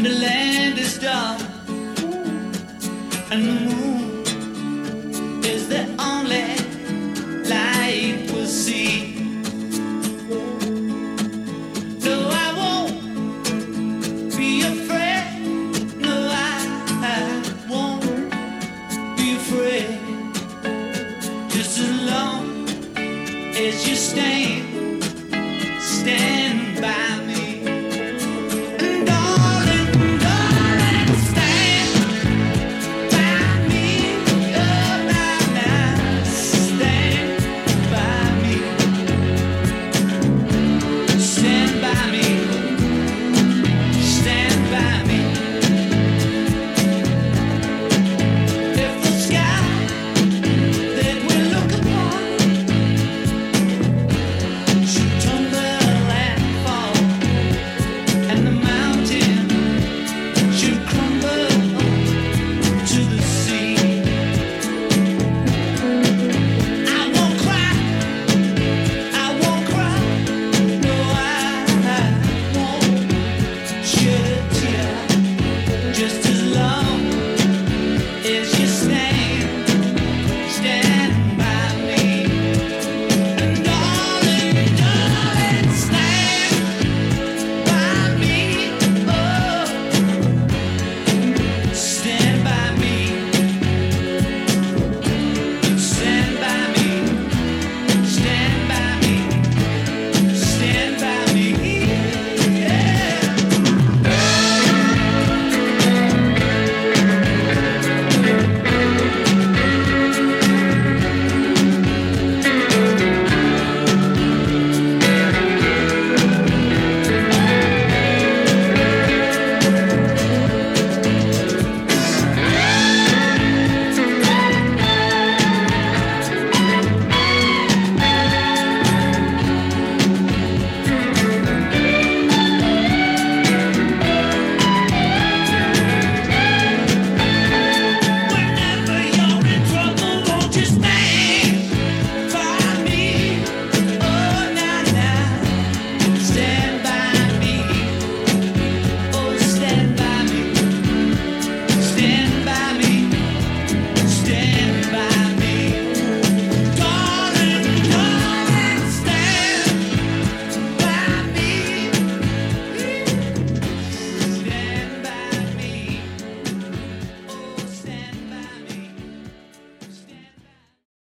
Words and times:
when 0.00 0.12
the 0.12 0.20
land 0.20 0.78
is 0.78 0.96
dark 0.98 1.40
and 3.32 3.42
the 3.48 3.56
moon 3.66 4.24
is 5.44 5.66
the 5.68 5.82
only 5.98 6.46
light 7.50 8.30
we'll 8.32 8.46
see. 8.46 9.14
No, 12.04 12.16
I 12.44 12.48
won't 12.60 13.00
be 14.36 14.62
afraid. 14.62 15.26
No, 15.96 16.14
I, 16.30 16.54
I 17.16 17.18
won't 17.68 18.04
be 19.16 19.34
afraid. 19.34 19.98
Just 21.50 21.80
as 21.80 21.92
long 22.12 22.68
as 23.56 23.88
you 23.88 23.96
stand, 23.96 25.02
stand. 25.80 26.38